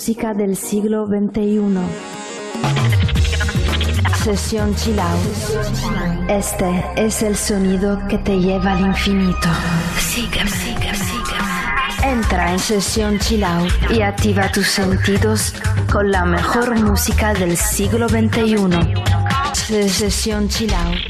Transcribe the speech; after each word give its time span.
Música 0.00 0.32
del 0.32 0.56
siglo 0.56 1.06
XXI. 1.06 1.76
Sesión 4.24 4.74
Chill 4.74 4.98
Out. 4.98 6.30
Este 6.30 6.84
es 6.96 7.22
el 7.22 7.36
sonido 7.36 8.00
que 8.08 8.16
te 8.16 8.38
lleva 8.38 8.72
al 8.72 8.80
infinito. 8.80 9.50
Entra 12.02 12.50
en 12.50 12.58
Sesión 12.58 13.18
Chill 13.18 13.44
Out 13.44 13.70
y 13.90 14.00
activa 14.00 14.50
tus 14.50 14.68
sentidos 14.68 15.52
con 15.92 16.10
la 16.10 16.24
mejor 16.24 16.80
música 16.82 17.34
del 17.34 17.58
siglo 17.58 18.08
XXI. 18.08 18.94
Sesión 19.86 20.48
Chill 20.48 20.72
Out. 20.72 21.09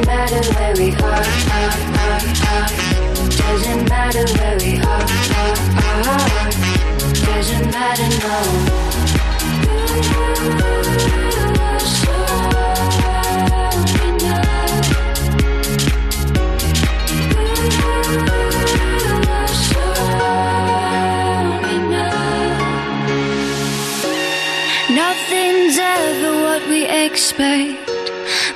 Doesn't 0.00 0.16
matter 0.16 0.40
where 0.54 0.74
we 0.76 0.94
are, 0.94 1.02
are, 1.02 1.76
are, 2.00 2.20
are. 2.48 2.68
Doesn't 3.36 3.88
matter 3.90 4.24
where 4.38 4.56
we 4.58 4.78
are, 4.78 5.04
are, 5.36 5.56
are. 6.08 6.50
Doesn't 7.12 7.66
matter, 7.70 8.08
no. 8.26 8.80
Nothing's 11.60 12.69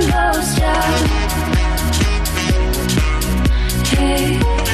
sun 0.00 0.10
goes 0.10 0.54
down. 0.56 1.08
Hey. 3.96 4.73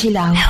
Sesión 0.00 0.12
Chill 0.12 0.16
Out. 0.16 0.49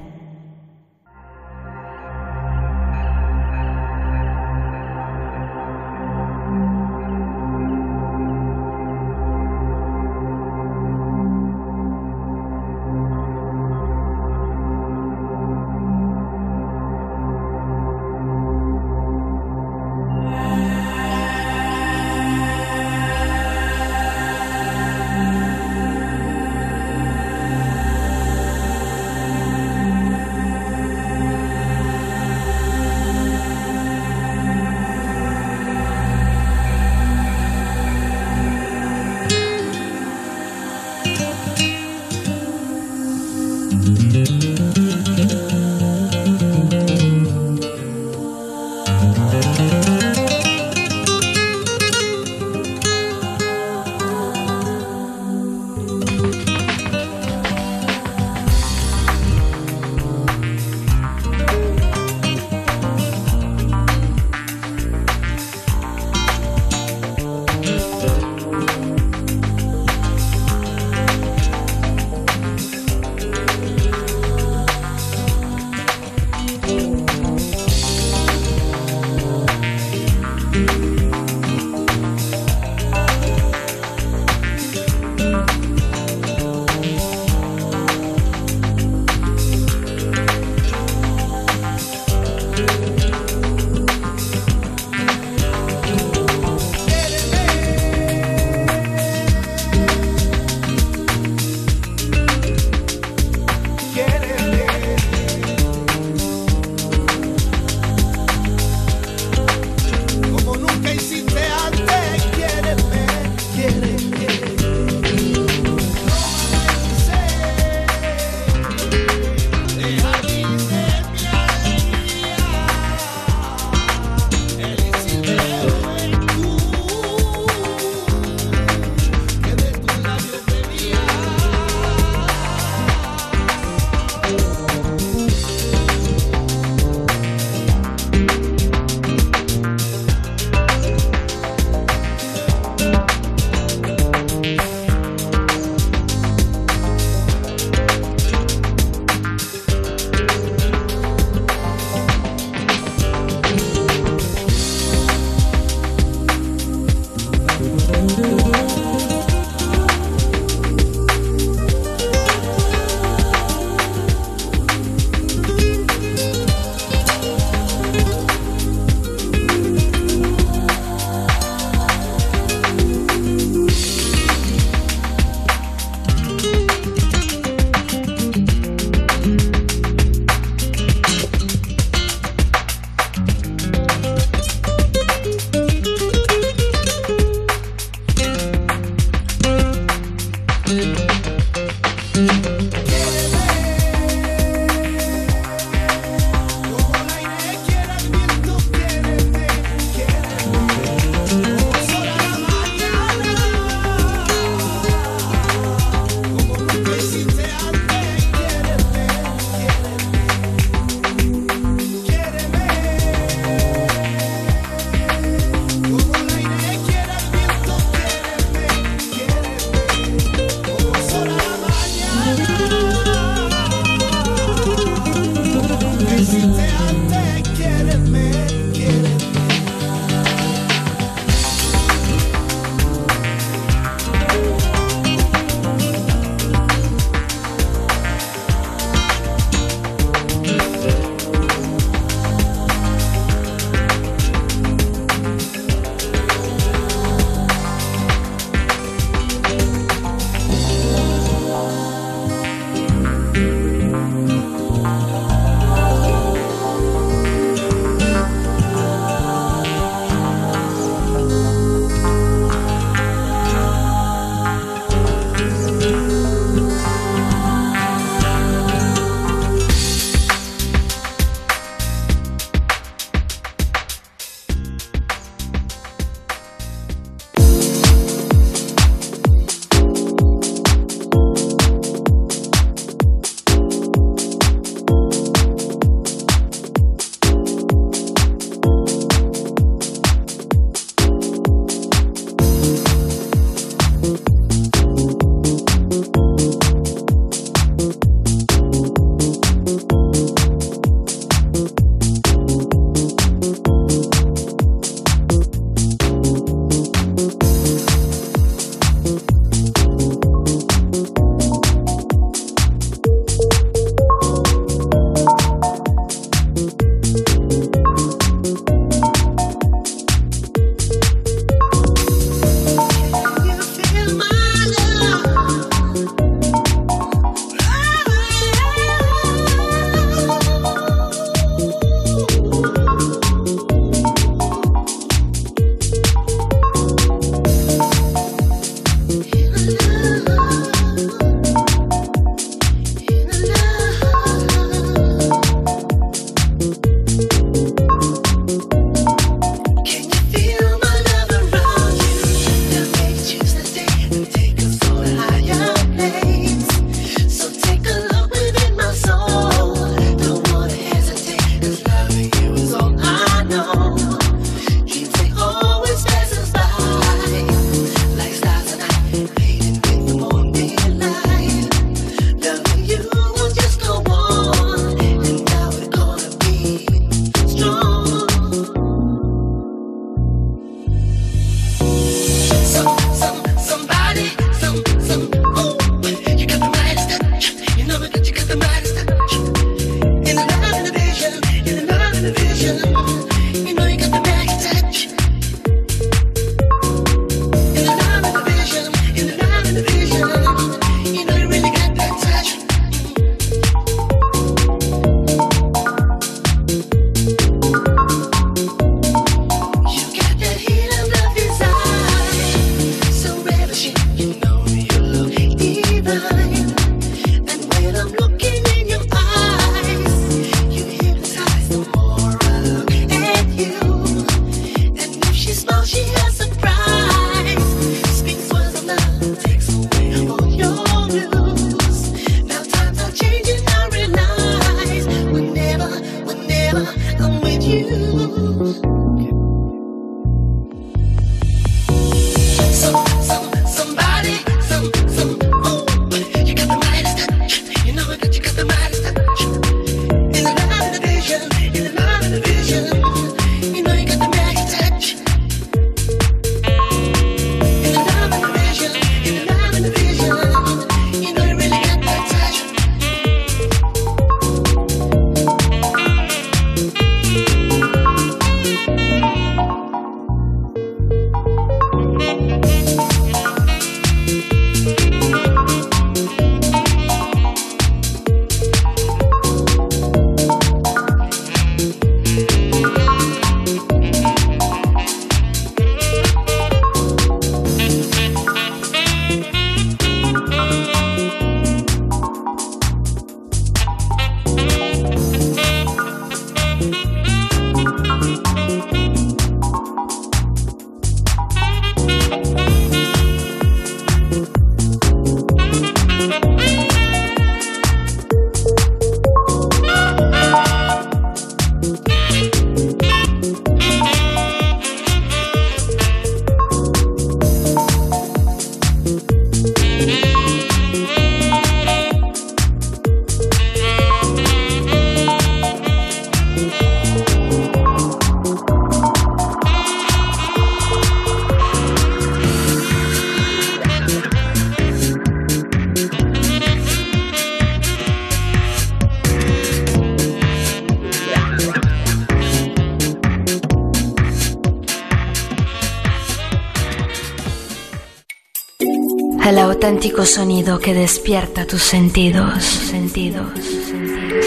auténtico 550.01 550.25
sonido 550.25 550.79
que 550.79 550.95
despierta 550.95 551.67
tus 551.67 551.83
sentidos. 551.83 552.63
sentidos. 552.63 553.53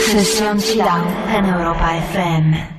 Sesión 0.05 0.59
Chilau 0.59 1.07
en 1.33 1.45
Europa 1.45 1.97
FM. 1.97 2.74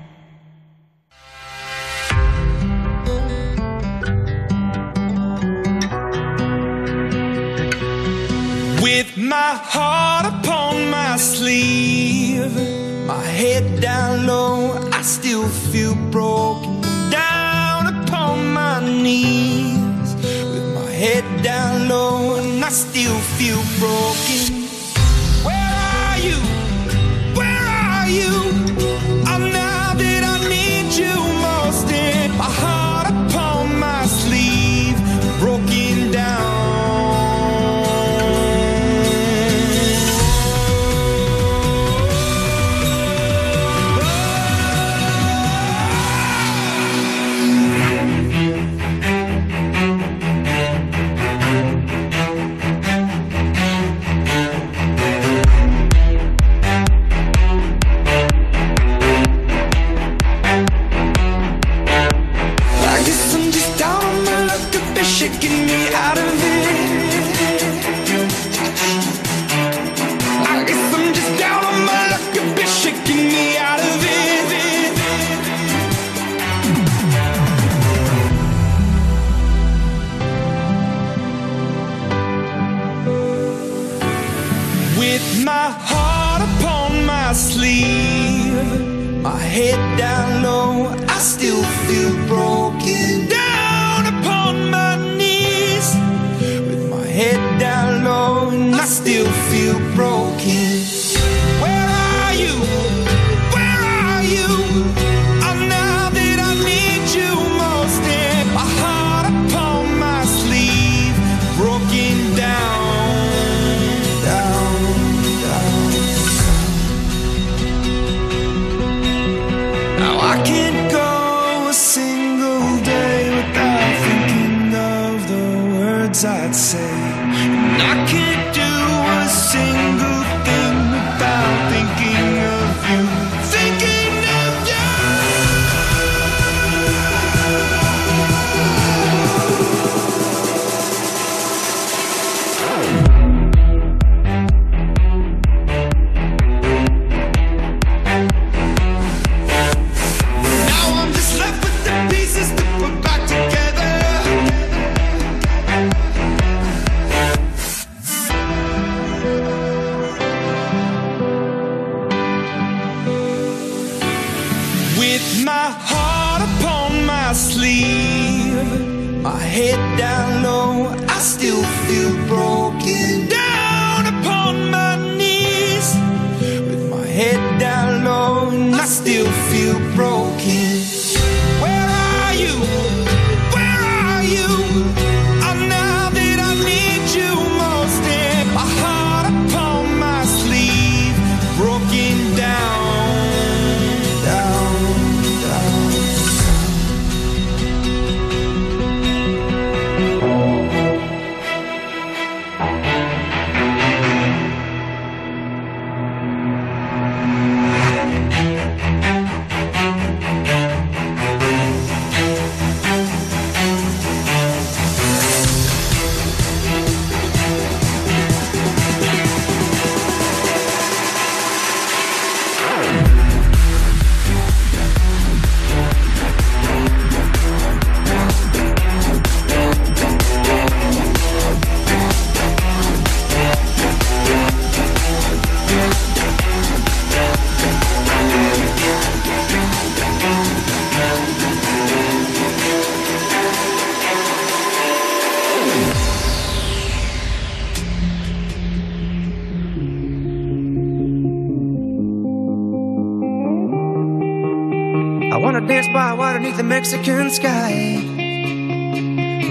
Mexican 256.86 257.32
sky. 257.32 257.98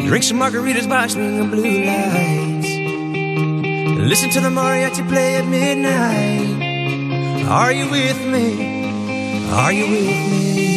Drink 0.07 0.23
some 0.23 0.39
margaritas 0.39 0.89
by 0.89 1.09
swing 1.09 1.41
of 1.41 1.51
blue 1.51 1.83
lights. 1.83 2.69
Listen 3.99 4.31
to 4.31 4.41
the 4.41 4.51
mariachi 4.51 5.03
play 5.09 5.35
at 5.35 5.45
midnight. 5.45 6.63
Are 7.49 7.73
you 7.73 7.91
with 7.91 8.25
me? 8.25 9.51
Are 9.51 9.73
you 9.73 9.91
with 9.91 10.31
me? 10.31 10.74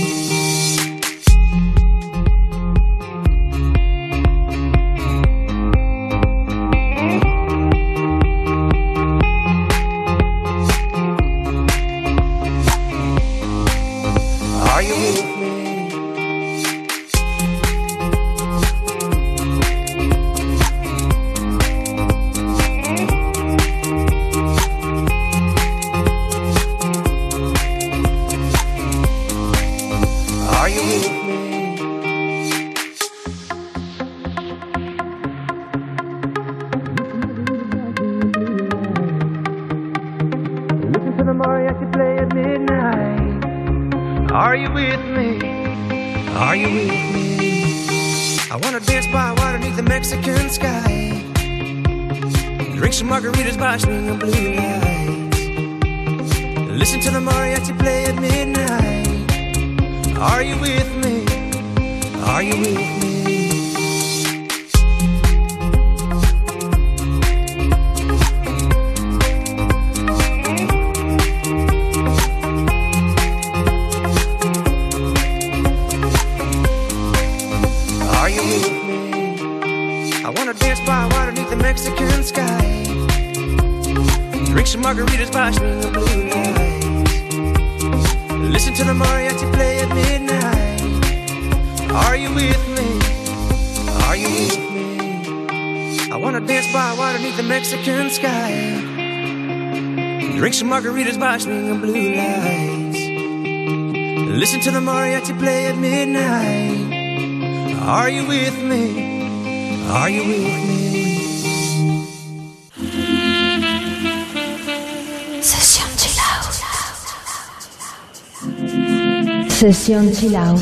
Sesión 119.67 120.13
Chill 120.13 120.33
Out 120.33 120.61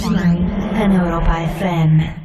en 0.82 0.91
Europa 0.93 1.43
FM. 1.43 2.24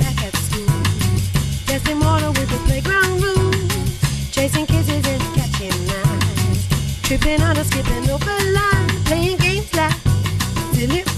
back 0.00 0.22
at 0.24 0.36
school. 0.36 0.66
Water 2.00 2.30
with 2.30 2.48
the 2.48 2.58
playground 2.66 3.22
rules. 3.22 4.30
Chasing 4.30 4.66
kisses 4.66 5.06
and 5.06 5.22
catching 5.34 5.86
knives. 5.86 6.66
Tripping 7.02 7.42
on 7.42 7.56
a 7.56 7.64
skipping 7.64 8.08
over 8.10 8.38
line. 8.52 8.88
Playing 9.04 9.38
games 9.38 9.74
like 9.74 9.94
silly. 10.72 11.17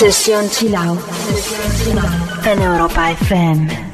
Sesión 0.00 0.48
Chill 0.48 0.74
Out 0.74 0.98
en 2.46 2.62
Europa 2.62 3.10
FM. 3.10 3.89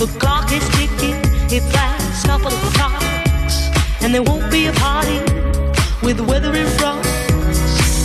The 0.00 0.06
clock 0.18 0.50
is 0.50 0.66
ticking, 0.70 1.20
it 1.52 1.60
flags 1.60 2.22
couple 2.24 2.46
of 2.46 2.72
clocks, 2.72 3.68
and 4.00 4.14
there 4.14 4.22
won't 4.22 4.50
be 4.50 4.64
a 4.64 4.72
party 4.72 5.18
with 6.02 6.16
the 6.16 6.24
weather 6.24 6.54
in 6.56 6.66
front. 6.78 7.02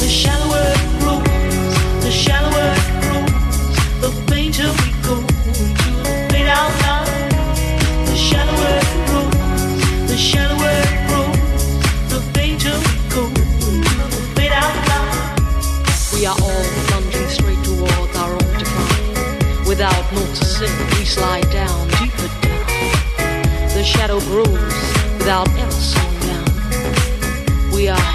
The 0.01 0.09
shallower 0.09 0.73
it 0.75 0.99
grows, 0.99 1.23
the 2.03 2.11
shallower 2.11 2.67
it 2.75 2.91
grows, 3.01 4.01
the 4.01 4.11
fainter 4.27 4.67
we 4.83 4.91
go 5.07 5.15
into 5.47 5.91
the 6.03 6.27
fade 6.29 6.47
out 6.47 6.73
line. 6.83 7.29
The 8.07 8.15
shallower 8.27 8.75
it 8.83 8.91
grows, 9.07 10.09
the 10.11 10.17
shallower 10.17 10.73
it 10.83 11.07
grows, 11.07 12.09
the 12.09 12.19
fainter 12.33 12.75
we 12.75 12.95
go 13.15 13.23
into 13.71 13.95
the 14.11 14.21
fade 14.35 14.51
out 14.51 14.75
line. 14.89 16.11
We 16.13 16.25
are 16.25 16.35
all 16.41 16.84
out 19.85 20.13
north 20.13 20.39
to 20.39 20.45
sing, 20.45 20.77
we 20.97 21.05
slide 21.05 21.49
down, 21.51 21.87
deeper 21.99 22.27
down. 22.41 22.65
The 23.75 23.83
shadow 23.83 24.19
grows 24.21 24.49
without 25.17 25.47
ever 25.49 25.71
slowing 25.71 26.19
down. 26.21 27.71
We 27.71 27.89
are 27.89 28.14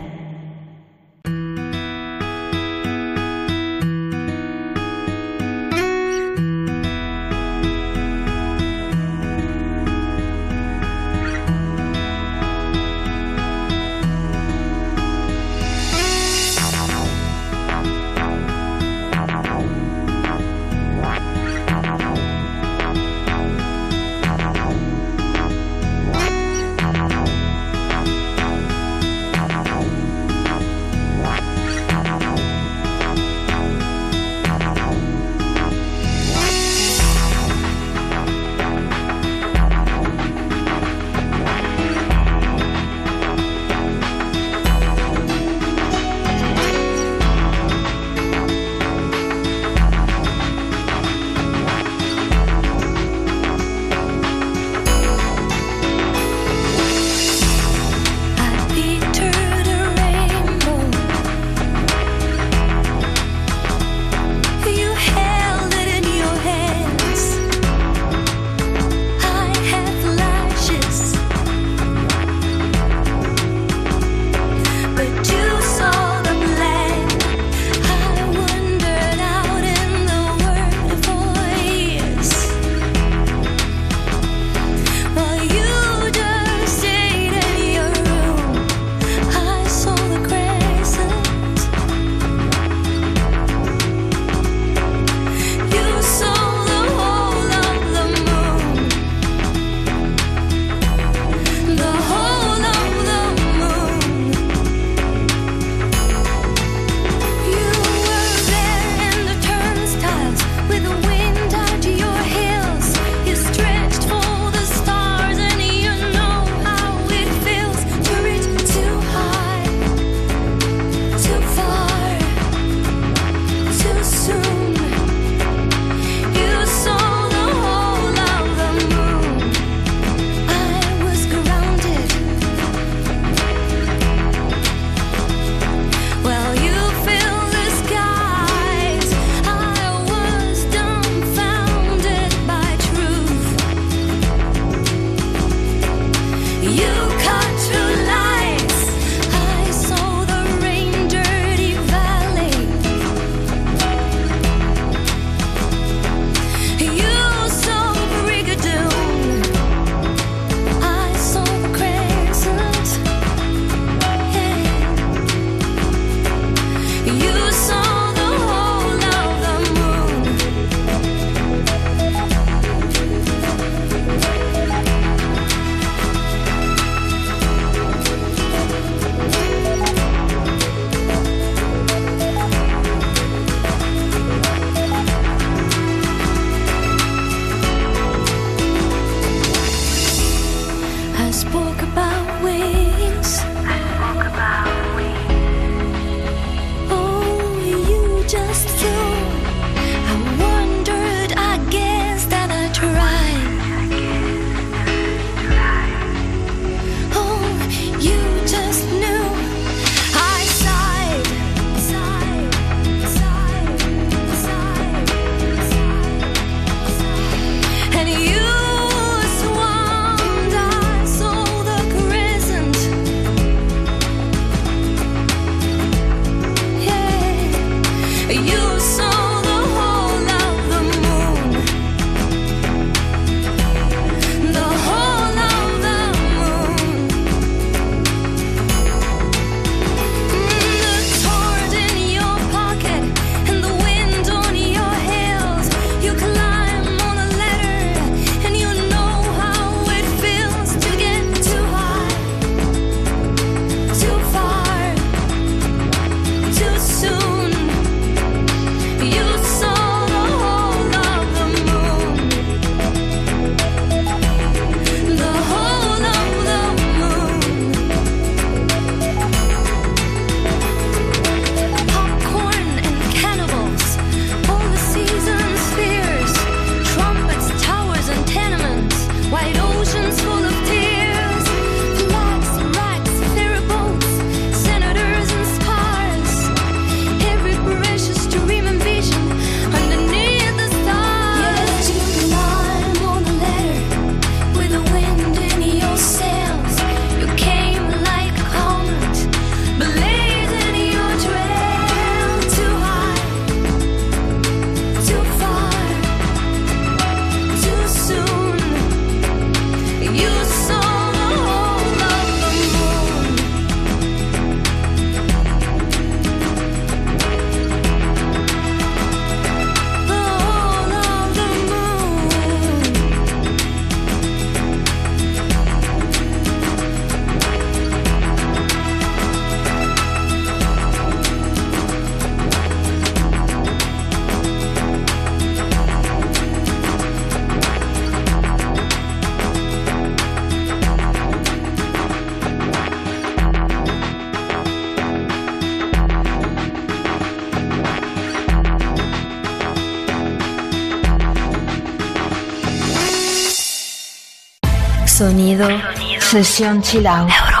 Sesión 356.31 356.81
chill 356.81 357.05
out. 357.05 357.29
Europa 357.29 357.60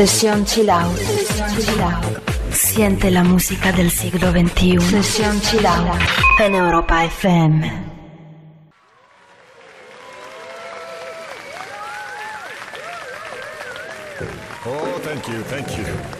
Sesión 0.00 0.46
Chill 0.46 0.70
Out. 0.70 0.98
Siente 2.52 3.10
la 3.10 3.22
música 3.22 3.70
del 3.70 3.90
siglo 3.90 4.32
XXI. 4.32 4.80
Sesión 4.80 5.38
Chill 5.42 5.66
Out 5.66 6.00
en 6.38 6.54
Europa 6.54 7.04
FM. 7.04 7.70
Oh, 14.64 15.00
thank 15.04 15.28
you. 15.28 15.42
Thank 15.50 15.68
you. 15.76 16.19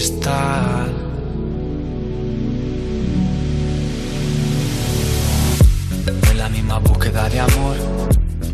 Cristal. 0.00 0.94
En 6.30 6.38
la 6.38 6.48
misma 6.48 6.78
búsqueda 6.78 7.28
de 7.28 7.40
amor, 7.40 7.76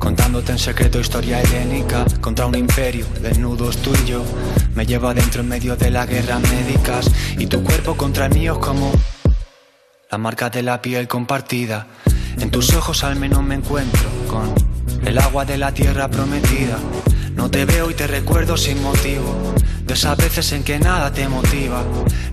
contándote 0.00 0.50
en 0.50 0.58
secreto 0.58 0.98
historia 0.98 1.40
helénica 1.40 2.04
contra 2.20 2.46
un 2.46 2.56
imperio, 2.56 3.06
desnudos 3.22 3.76
tú 3.76 3.92
y 3.94 4.08
yo. 4.08 4.24
Me 4.74 4.86
lleva 4.86 5.12
adentro 5.12 5.42
en 5.42 5.48
medio 5.48 5.76
de 5.76 5.92
las 5.92 6.08
guerras 6.08 6.40
médicas 6.50 7.08
y 7.38 7.46
tu 7.46 7.62
cuerpo 7.62 7.96
contra 7.96 8.26
el 8.26 8.34
mío 8.34 8.54
es 8.54 8.58
como 8.58 8.90
la 10.10 10.18
marca 10.18 10.50
de 10.50 10.64
la 10.64 10.82
piel 10.82 11.06
compartida. 11.06 11.86
En 12.40 12.50
tus 12.50 12.74
ojos 12.74 13.04
al 13.04 13.14
menos 13.14 13.44
me 13.44 13.54
encuentro 13.54 14.08
con 14.28 14.52
el 15.06 15.16
agua 15.18 15.44
de 15.44 15.58
la 15.58 15.72
tierra 15.72 16.08
prometida. 16.08 16.76
No 17.36 17.48
te 17.52 17.64
veo 17.66 17.88
y 17.88 17.94
te 17.94 18.08
recuerdo 18.08 18.56
sin 18.56 18.82
motivo. 18.82 19.54
Esas 19.96 20.18
veces 20.18 20.52
en 20.52 20.62
que 20.62 20.78
nada 20.78 21.10
te 21.10 21.26
motiva. 21.26 21.82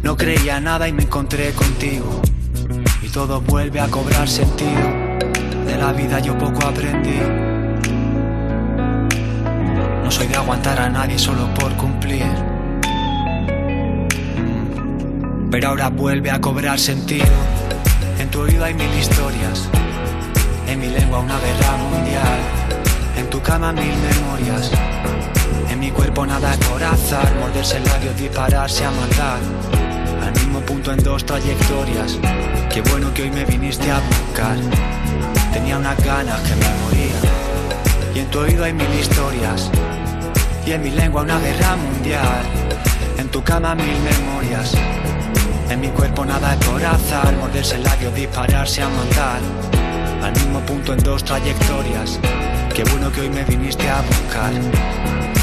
No 0.02 0.18
creía 0.18 0.60
nada 0.60 0.86
y 0.90 0.92
me 0.92 1.04
encontré 1.04 1.54
contigo. 1.54 2.22
Y 3.02 3.08
todo 3.08 3.40
vuelve 3.40 3.80
a 3.80 3.88
cobrar 3.88 4.28
sentido. 4.28 4.82
De 5.66 5.78
la 5.78 5.94
vida 5.94 6.20
yo 6.20 6.38
poco 6.38 6.68
aprendí. 6.68 7.22
No 10.04 10.12
soy 10.12 10.28
de 10.28 10.36
aguantar 10.36 10.78
a 10.78 10.90
nadie 10.90 11.18
solo 11.18 11.48
por 11.54 11.74
cumplir. 11.78 12.26
Pero 15.50 15.70
ahora 15.70 15.88
vuelve 15.88 16.32
a 16.32 16.42
cobrar 16.42 16.78
sentido. 16.78 17.34
En 18.20 18.30
tu 18.30 18.42
oído 18.42 18.66
hay 18.66 18.74
mil 18.74 18.94
historias. 18.94 19.70
En 20.68 20.82
mi 20.82 20.88
lengua 20.88 21.20
una 21.20 21.40
guerra 21.40 21.78
mundial. 21.78 22.63
En 23.16 23.30
tu 23.30 23.42
cama 23.42 23.72
mil 23.72 23.94
memorias. 23.96 24.72
En 25.70 25.80
mi 25.80 25.92
cuerpo 25.92 26.26
nada 26.26 26.54
es 26.54 26.58
por 26.68 26.84
azar. 26.84 27.34
Morderse 27.40 27.78
el 27.78 27.84
labio, 27.86 28.14
dispararse 28.14 28.86
a 28.86 28.92
matar. 28.92 29.40
Al 30.24 30.32
mismo 30.34 30.60
punto 30.62 30.92
en 30.92 31.04
dos 31.04 31.26
trayectorias. 31.26 32.18
Qué 32.72 32.82
bueno 32.82 33.14
que 33.14 33.24
hoy 33.24 33.32
me 33.32 33.46
viniste 33.46 33.92
a 33.92 34.00
buscar. 34.00 34.58
Tenía 35.54 35.78
unas 35.78 36.04
ganas 36.04 36.40
que 36.42 36.56
me 36.56 36.70
moría. 36.84 38.16
Y 38.16 38.20
en 38.20 38.26
tu 38.28 38.40
oído 38.40 38.64
hay 38.64 38.74
mil 38.74 38.94
historias. 39.00 39.70
Y 40.66 40.72
en 40.72 40.82
mi 40.82 40.92
lengua 40.92 41.22
una 41.22 41.40
guerra 41.40 41.76
mundial. 41.76 42.44
En 43.18 43.30
tu 43.30 43.44
cama 43.44 43.76
mil 43.76 43.98
memorias. 44.02 44.74
En 45.70 45.82
mi 45.82 45.90
cuerpo 45.90 46.26
nada 46.26 46.54
es 46.54 46.66
por 46.66 46.84
azar. 46.84 47.36
Morderse 47.38 47.76
el 47.76 47.84
labio, 47.84 48.12
dispararse 48.12 48.82
a 48.82 48.90
matar. 48.90 49.40
Al 50.24 50.32
mismo 50.34 50.60
punto 50.62 50.94
en 50.94 51.00
dos 51.00 51.24
trayectorias. 51.24 52.20
Qué 52.76 52.84
bueno 52.86 53.12
que 53.12 53.22
hoy 53.22 53.30
me 53.30 53.44
viniste 53.44 53.88
a 53.88 54.02
buscar. 54.02 54.52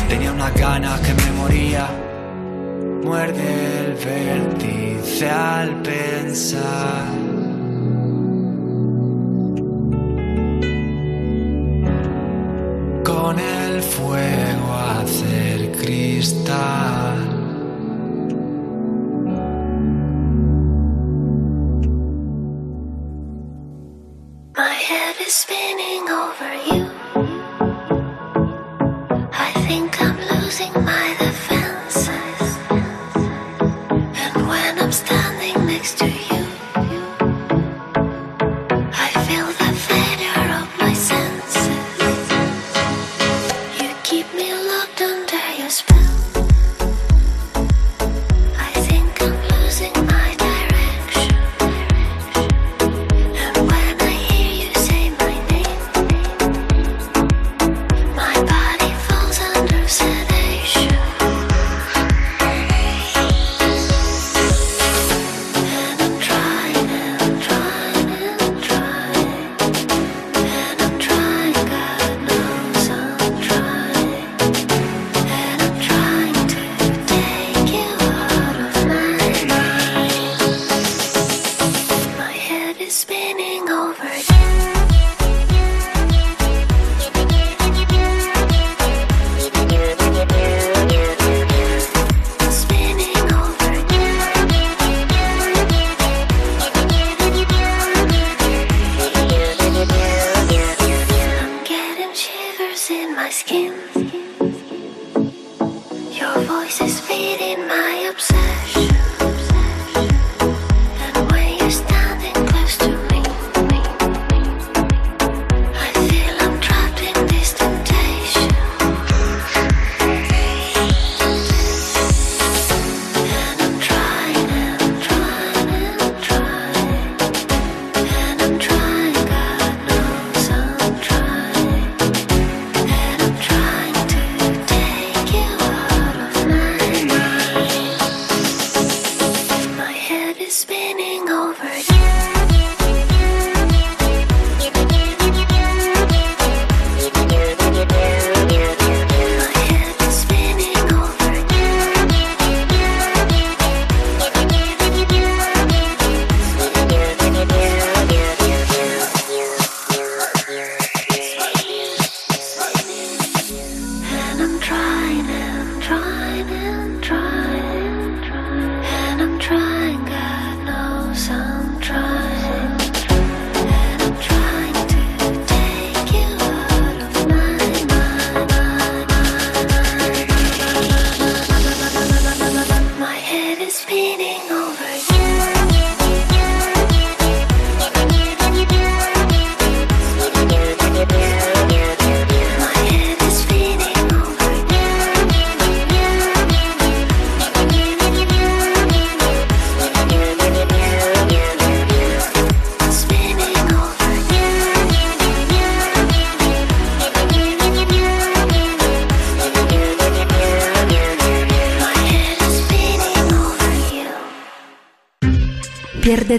Tenía 0.08 0.32
unas 0.32 0.52
ganas 0.54 1.00
que 1.00 1.14
me 1.14 1.30
moría. 1.32 1.88
Muerde 3.04 3.86
el 3.86 3.94
vértice 3.94 5.30
al 5.30 5.80
pensar. 5.80 7.29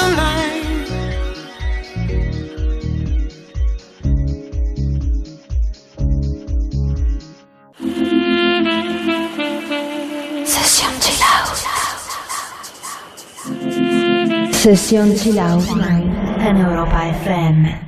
the 0.00 0.16
line. 0.16 0.58
Sesión 10.44 10.94
chill. 11.00 11.18
Sesión 14.52 15.16
Europa 16.56 17.08
FM. 17.08 17.87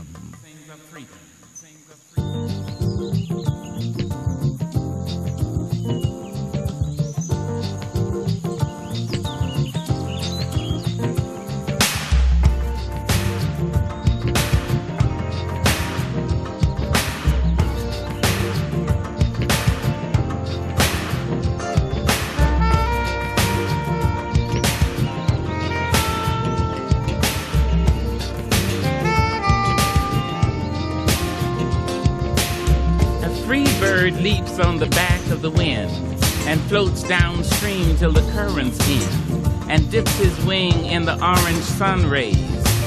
the 41.17 41.25
orange 41.25 41.63
sun 41.63 42.09
rays 42.09 42.37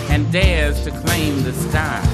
and 0.09 0.31
dares 0.33 0.83
to 0.83 0.91
claim 0.91 1.43
the 1.43 1.53
sky. 1.53 2.14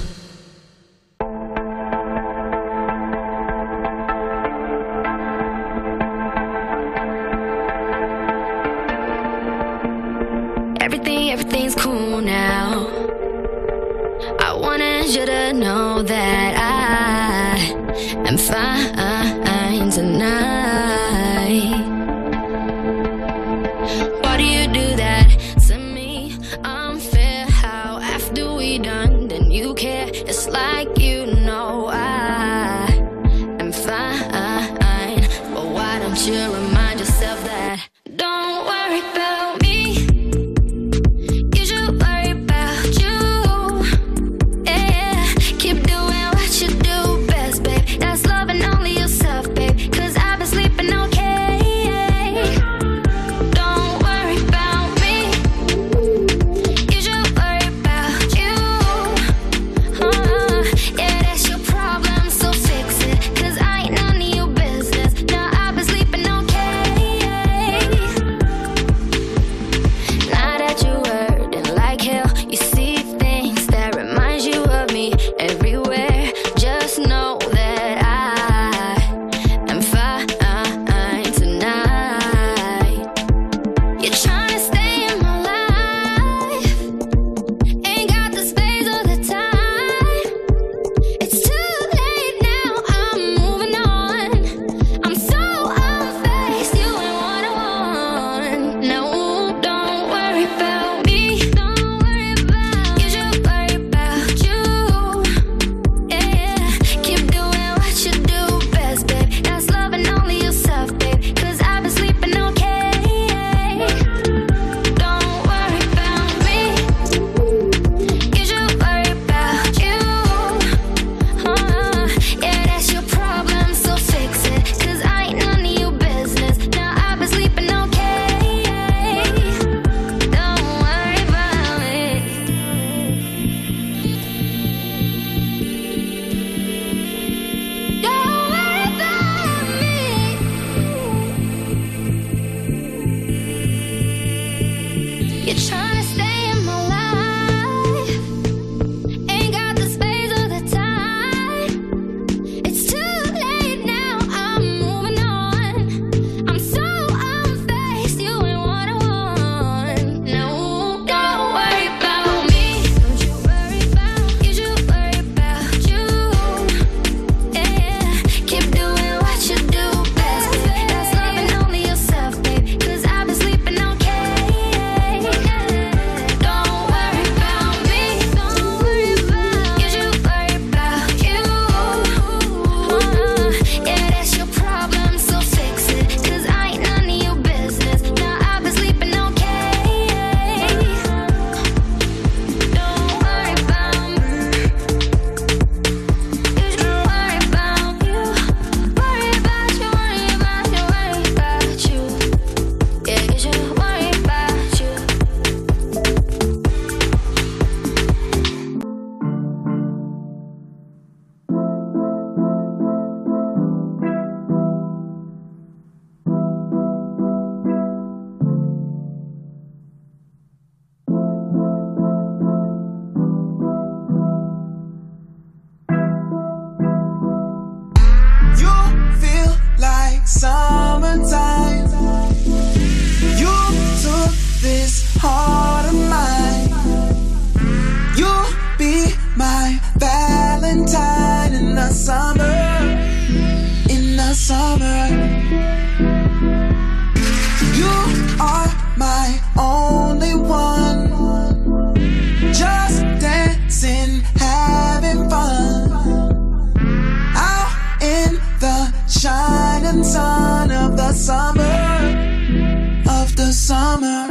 summer. 263.71 264.30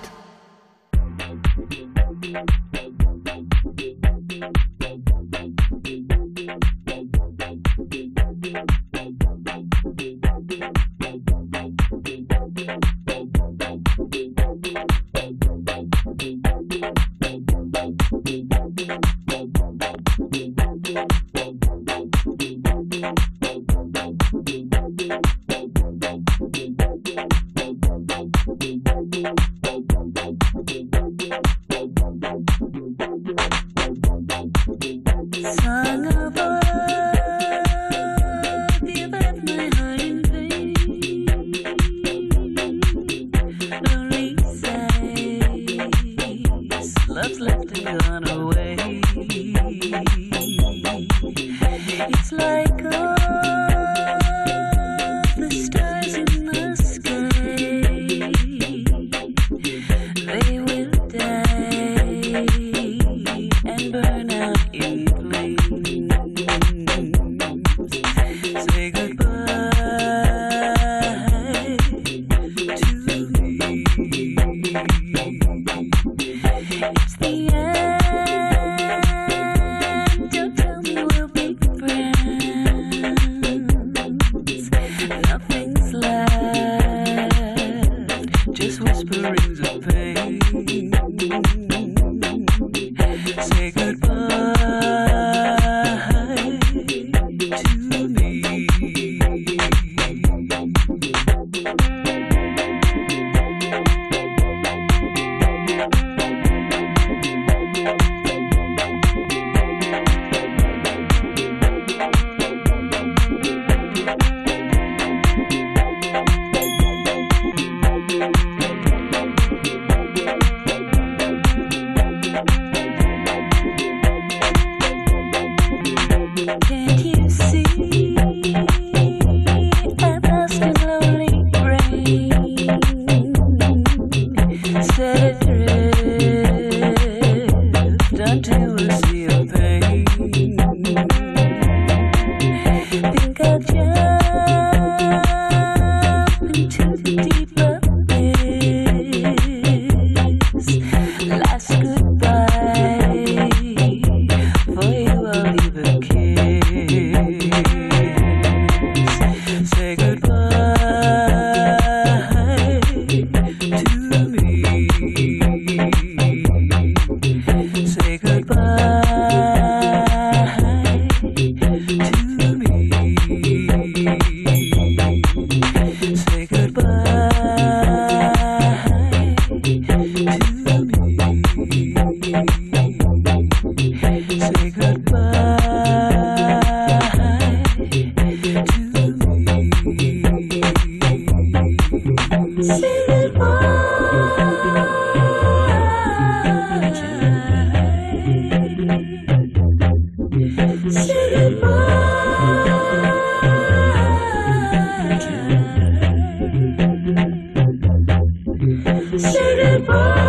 Little 209.11 209.81
boy. 209.81 210.20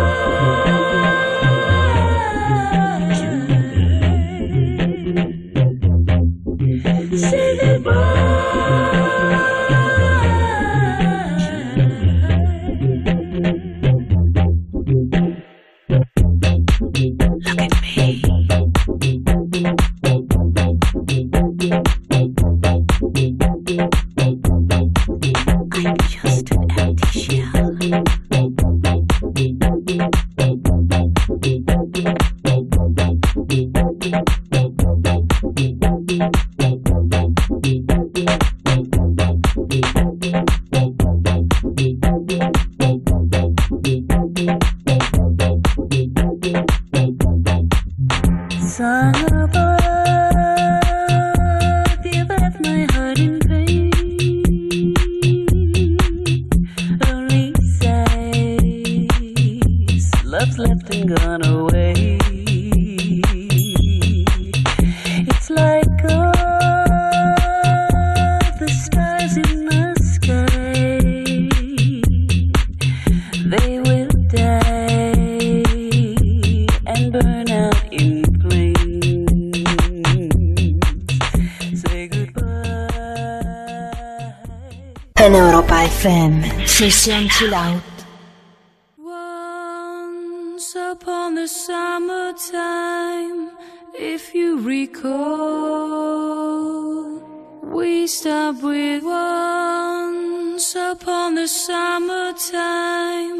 the 101.43 101.49
summertime, 101.49 103.39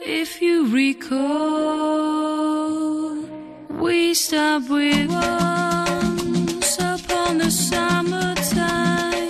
if 0.00 0.40
you 0.40 0.72
recall, 0.72 1.16
we 3.70 4.14
stopped 4.14 4.70
with 4.70 5.10
once 5.10 6.78
upon 6.78 7.38
the 7.38 7.50
summertime. 7.50 9.29